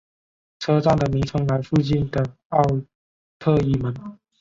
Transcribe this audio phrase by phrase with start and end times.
[0.57, 2.63] 车站的名称来附近的奥
[3.37, 3.93] 特伊门。